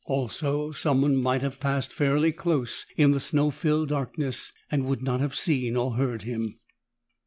[0.07, 5.19] Also, someone might have passed fairly close in the snow filled darkness and would not
[5.19, 6.57] have seen or heard him.